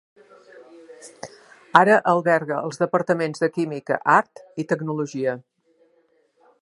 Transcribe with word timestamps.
Ara 1.81 1.97
alberga 2.13 2.57
els 2.69 2.81
Departaments 2.85 3.45
de 3.45 3.51
Química, 3.59 4.01
Art 4.15 4.43
i 4.65 4.67
Tecnologia. 4.73 5.37